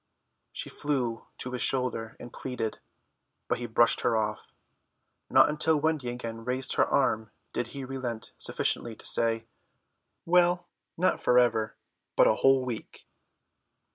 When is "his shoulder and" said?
1.51-2.33